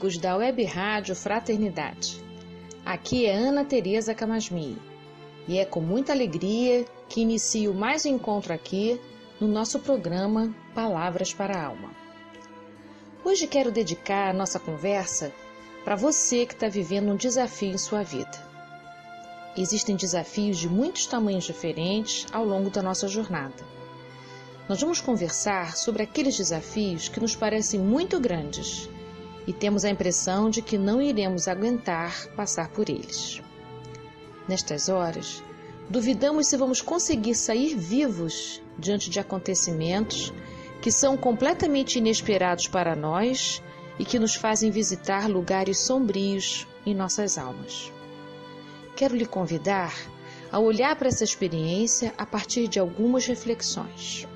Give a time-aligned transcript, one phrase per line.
[0.00, 2.24] Amigos da Web Rádio Fraternidade.
[2.86, 4.78] Aqui é Ana Tereza Camasmi
[5.46, 8.98] e é com muita alegria que inicio mais um encontro aqui
[9.38, 11.90] no nosso programa Palavras para a Alma.
[13.22, 15.30] Hoje quero dedicar a nossa conversa
[15.84, 18.42] para você que está vivendo um desafio em sua vida.
[19.54, 23.62] Existem desafios de muitos tamanhos diferentes ao longo da nossa jornada.
[24.66, 28.88] Nós vamos conversar sobre aqueles desafios que nos parecem muito grandes
[29.46, 33.42] e temos a impressão de que não iremos aguentar passar por eles.
[34.48, 35.42] Nestas horas,
[35.88, 40.32] duvidamos se vamos conseguir sair vivos diante de acontecimentos
[40.80, 43.62] que são completamente inesperados para nós
[43.98, 47.92] e que nos fazem visitar lugares sombrios em nossas almas.
[48.96, 49.94] Quero lhe convidar
[50.50, 54.26] a olhar para essa experiência a partir de algumas reflexões.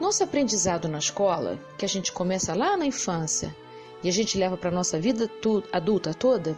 [0.00, 3.54] Nosso aprendizado na escola, que a gente começa lá na infância
[4.02, 5.28] e a gente leva para a nossa vida
[5.72, 6.56] adulta toda,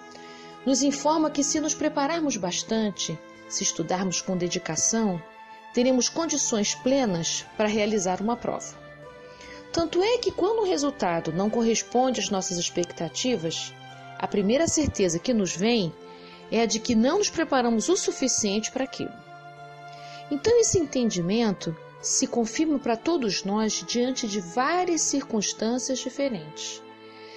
[0.67, 3.19] nos informa que se nos prepararmos bastante,
[3.49, 5.21] se estudarmos com dedicação,
[5.73, 8.79] teremos condições plenas para realizar uma prova.
[9.73, 13.73] Tanto é que, quando o resultado não corresponde às nossas expectativas,
[14.19, 15.95] a primeira certeza que nos vem
[16.51, 19.15] é a de que não nos preparamos o suficiente para aquilo.
[20.31, 26.83] Então, esse entendimento se confirma para todos nós diante de várias circunstâncias diferentes.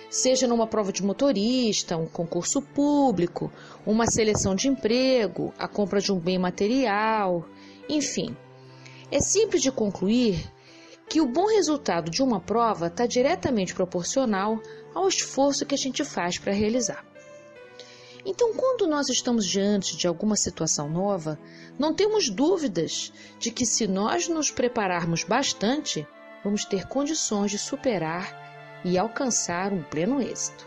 [0.09, 3.51] Seja numa prova de motorista, um concurso público,
[3.85, 7.45] uma seleção de emprego, a compra de um bem material,
[7.89, 8.35] enfim.
[9.11, 10.51] É simples de concluir
[11.09, 14.59] que o bom resultado de uma prova está diretamente proporcional
[14.93, 17.03] ao esforço que a gente faz para realizar.
[18.25, 21.37] Então, quando nós estamos diante de alguma situação nova,
[21.77, 26.07] não temos dúvidas de que, se nós nos prepararmos bastante,
[26.43, 30.65] vamos ter condições de superar e alcançar um pleno êxito.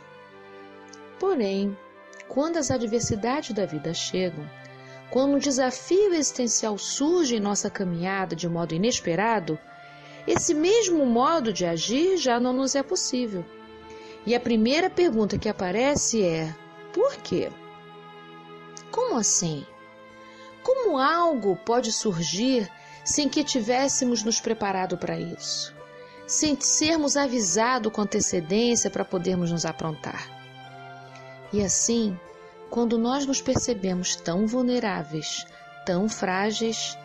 [1.18, 1.76] Porém,
[2.28, 4.48] quando as adversidades da vida chegam,
[5.10, 9.58] quando um desafio existencial surge em nossa caminhada de modo inesperado,
[10.26, 13.44] esse mesmo modo de agir já não nos é possível.
[14.26, 16.52] E a primeira pergunta que aparece é:
[16.96, 17.52] por quê?
[18.90, 19.66] Como assim?
[20.62, 22.72] Como algo pode surgir
[23.04, 25.74] sem que tivéssemos nos preparado para isso?
[26.26, 30.26] Sem sermos avisados com antecedência para podermos nos aprontar?
[31.52, 32.18] E assim,
[32.70, 35.46] quando nós nos percebemos tão vulneráveis,
[35.84, 36.96] tão frágeis,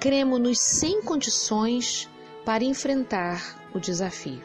[0.00, 2.10] cremos-nos sem condições
[2.44, 4.42] para enfrentar o desafio.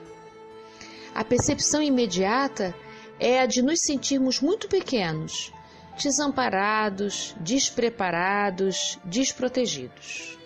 [1.16, 2.76] A percepção imediata
[3.22, 5.54] é a de nos sentirmos muito pequenos,
[6.02, 10.40] desamparados, despreparados, desprotegidos.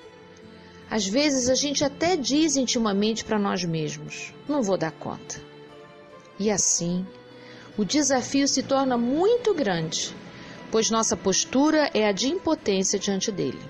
[0.92, 5.42] Às vezes a gente até diz intimamente para nós mesmos: não vou dar conta.
[6.38, 7.08] E assim,
[7.78, 10.14] o desafio se torna muito grande,
[10.70, 13.62] pois nossa postura é a de impotência diante dele.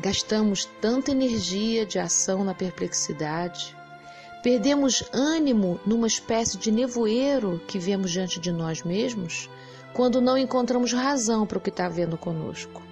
[0.00, 3.74] Gastamos tanta energia de ação na perplexidade,
[4.42, 9.48] Perdemos ânimo numa espécie de nevoeiro que vemos diante de nós mesmos
[9.94, 12.82] quando não encontramos razão para o que está vendo conosco.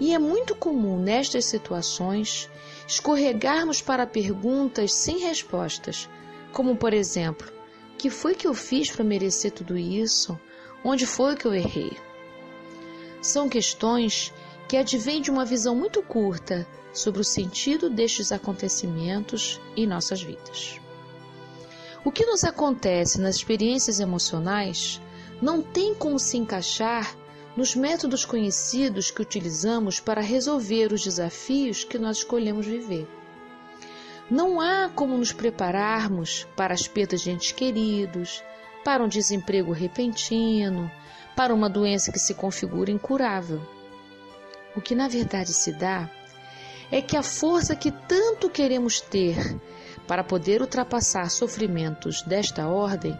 [0.00, 2.48] E é muito comum nestas situações
[2.86, 6.08] escorregarmos para perguntas sem respostas,
[6.52, 7.52] como por exemplo:
[7.96, 10.38] que foi que eu fiz para merecer tudo isso?
[10.84, 11.90] Onde foi que eu errei?
[13.20, 14.32] São questões
[14.68, 20.78] que advêm de uma visão muito curta sobre o sentido destes acontecimentos em nossas vidas.
[22.04, 25.00] O que nos acontece nas experiências emocionais
[25.40, 27.16] não tem como se encaixar
[27.56, 33.08] nos métodos conhecidos que utilizamos para resolver os desafios que nós escolhemos viver.
[34.30, 38.44] Não há como nos prepararmos para as perdas de entes queridos,
[38.84, 40.90] para um desemprego repentino,
[41.34, 43.60] para uma doença que se configura incurável.
[44.78, 46.08] O que na verdade se dá
[46.88, 49.36] é que a força que tanto queremos ter
[50.06, 53.18] para poder ultrapassar sofrimentos desta ordem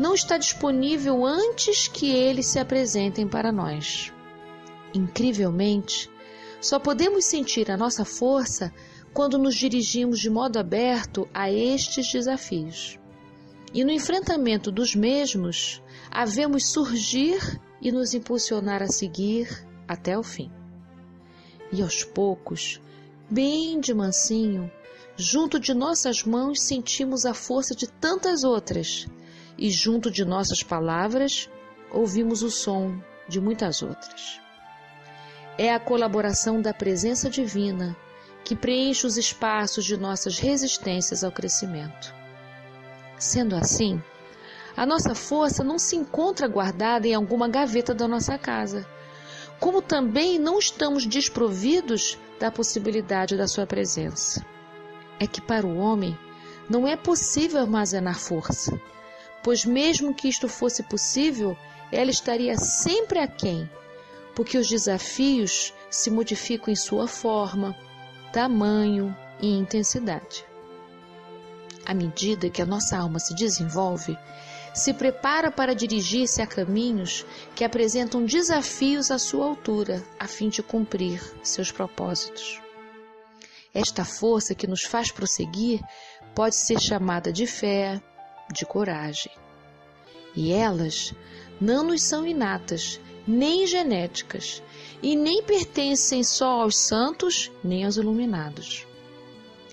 [0.00, 4.14] não está disponível antes que eles se apresentem para nós.
[4.94, 6.10] Incrivelmente,
[6.58, 8.72] só podemos sentir a nossa força
[9.12, 12.98] quando nos dirigimos de modo aberto a estes desafios.
[13.74, 20.50] E no enfrentamento dos mesmos, havemos surgir e nos impulsionar a seguir até o fim.
[21.76, 22.80] E aos poucos,
[23.28, 24.70] bem de mansinho,
[25.16, 29.08] junto de nossas mãos sentimos a força de tantas outras,
[29.58, 31.50] e junto de nossas palavras
[31.90, 32.96] ouvimos o som
[33.28, 34.40] de muitas outras.
[35.58, 37.96] É a colaboração da presença divina
[38.44, 42.14] que preenche os espaços de nossas resistências ao crescimento.
[43.18, 44.00] Sendo assim,
[44.76, 48.86] a nossa força não se encontra guardada em alguma gaveta da nossa casa,
[49.64, 54.44] como também não estamos desprovidos da possibilidade da sua presença.
[55.18, 56.14] É que para o homem
[56.68, 58.78] não é possível armazenar força,
[59.42, 61.56] pois mesmo que isto fosse possível,
[61.90, 63.66] ela estaria sempre aquém,
[64.34, 67.74] porque os desafios se modificam em sua forma,
[68.34, 70.44] tamanho e intensidade.
[71.86, 74.14] À medida que a nossa alma se desenvolve,
[74.74, 77.24] se prepara para dirigir-se a caminhos
[77.54, 82.60] que apresentam desafios à sua altura, a fim de cumprir seus propósitos.
[83.72, 85.80] Esta força que nos faz prosseguir
[86.34, 88.02] pode ser chamada de fé,
[88.52, 89.32] de coragem.
[90.34, 91.14] E elas
[91.60, 94.60] não nos são inatas, nem genéticas,
[95.00, 98.84] e nem pertencem só aos santos, nem aos iluminados.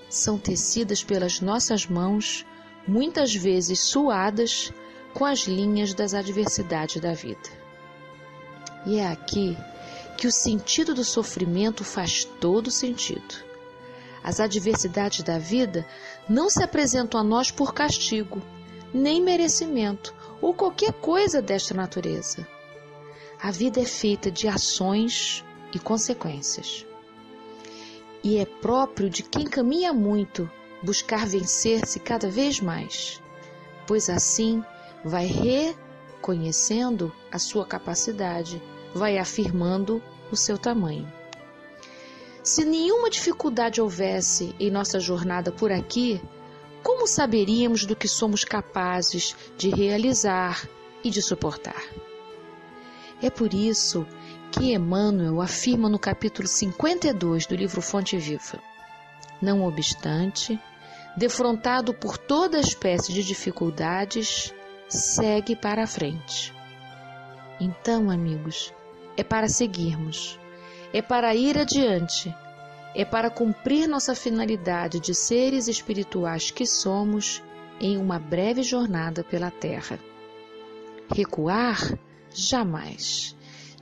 [0.07, 2.45] São tecidas pelas nossas mãos,
[2.87, 4.71] muitas vezes suadas
[5.13, 7.49] com as linhas das adversidades da vida.
[8.85, 9.57] E é aqui
[10.17, 13.43] que o sentido do sofrimento faz todo sentido.
[14.23, 15.85] As adversidades da vida
[16.29, 18.41] não se apresentam a nós por castigo,
[18.93, 22.47] nem merecimento ou qualquer coisa desta natureza.
[23.41, 25.43] A vida é feita de ações
[25.73, 26.85] e consequências.
[28.23, 30.49] E é próprio de quem caminha muito
[30.83, 33.19] buscar vencer-se cada vez mais,
[33.87, 34.63] pois assim
[35.03, 38.61] vai reconhecendo a sua capacidade,
[38.93, 40.01] vai afirmando
[40.31, 41.11] o seu tamanho.
[42.43, 46.21] Se nenhuma dificuldade houvesse em nossa jornada por aqui,
[46.83, 50.67] como saberíamos do que somos capazes de realizar
[51.03, 51.83] e de suportar?
[53.21, 54.07] É por isso
[54.51, 58.59] que Emmanuel afirma no capítulo 52 do livro Fonte Viva:
[59.39, 60.59] Não obstante,
[61.15, 64.51] defrontado por toda espécie de dificuldades,
[64.97, 66.53] segue para a frente.
[67.59, 68.73] Então, amigos,
[69.15, 70.39] é para seguirmos,
[70.91, 72.33] é para ir adiante,
[72.95, 77.41] é para cumprir nossa finalidade de seres espirituais que somos
[77.79, 79.99] em uma breve jornada pela Terra.
[81.13, 81.97] Recuar?
[82.33, 83.35] Jamais.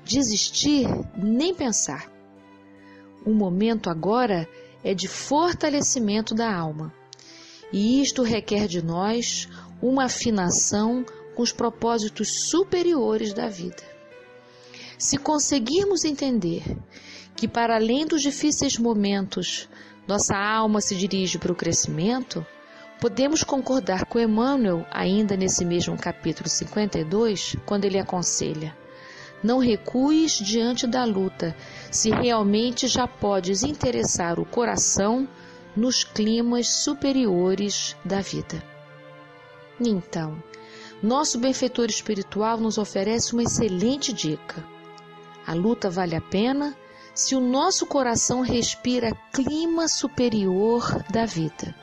[0.03, 0.88] Desistir?
[1.15, 2.12] Nem pensar.
[3.25, 4.47] O momento agora
[4.83, 6.94] é de fortalecimento da alma.
[7.71, 9.47] E isto requer de nós
[9.81, 11.05] uma afinação
[11.35, 13.83] com os propósitos superiores da vida.
[14.97, 16.63] Se conseguirmos entender
[17.35, 19.69] que, para além dos difíceis momentos,
[20.05, 22.45] nossa alma se dirige para o crescimento,
[22.99, 28.75] podemos concordar com Emmanuel, ainda nesse mesmo capítulo 52, quando ele aconselha:
[29.41, 31.55] Não recues diante da luta,
[31.89, 35.25] se realmente já podes interessar o coração
[35.75, 38.62] nos climas superiores da vida.
[39.81, 40.41] Então,
[41.01, 44.65] nosso benfeitor espiritual nos oferece uma excelente dica.
[45.48, 46.75] A luta vale a pena
[47.13, 51.74] se o nosso coração respira clima superior da vida.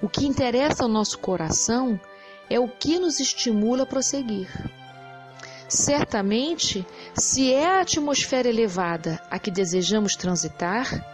[0.00, 2.00] O que interessa ao nosso coração
[2.48, 4.48] é o que nos estimula a prosseguir.
[5.68, 11.06] Certamente, se é a atmosfera elevada a que desejamos transitar,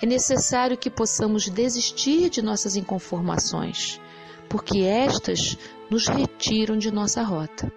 [0.00, 3.98] é necessário que possamos desistir de nossas inconformações
[4.48, 5.56] porque estas
[5.90, 7.72] nos retiram de nossa rota.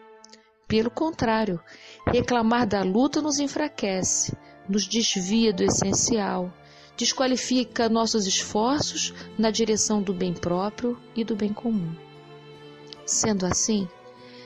[0.68, 1.60] Pelo contrário,
[2.06, 4.36] reclamar da luta nos enfraquece,
[4.68, 6.54] nos desvia do essencial,
[6.98, 11.96] desqualifica nossos esforços na direção do bem próprio e do bem comum.
[13.06, 13.88] Sendo assim,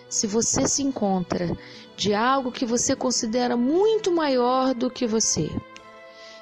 [0.09, 1.49] se você se encontra
[1.95, 5.49] de algo que você considera muito maior do que você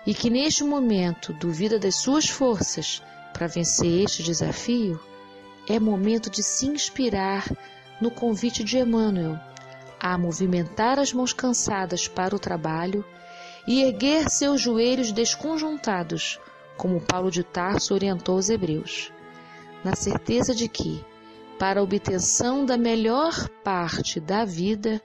[0.06, 5.00] e que neste momento duvida das suas forças para vencer este desafio,
[5.70, 7.46] é momento de se inspirar
[8.02, 9.40] no convite de Emmanuel
[10.00, 13.06] a movimentar as mãos cansadas para o trabalho
[13.68, 16.40] e erguer seus joelhos desconjuntados,
[16.76, 19.12] como Paulo de Tarso orientou os hebreus,
[19.84, 21.06] na certeza de que,
[21.60, 25.02] para a obtenção da melhor parte da vida,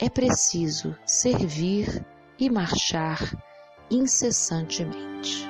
[0.00, 2.04] é preciso servir
[2.38, 3.36] e marchar
[3.90, 5.49] incessantemente.